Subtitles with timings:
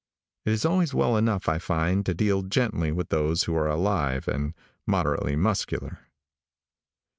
[0.45, 4.27] It is always well enough, I find, to deal gently will those who are alive
[4.27, 4.55] and
[4.87, 5.99] moderately muscular.